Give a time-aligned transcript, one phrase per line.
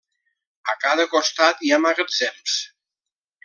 [0.73, 2.59] A cada costat hi ha magatzems.